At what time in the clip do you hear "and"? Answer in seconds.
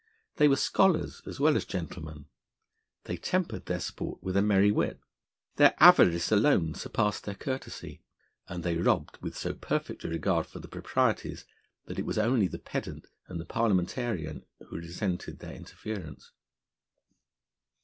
8.47-8.63, 13.27-13.39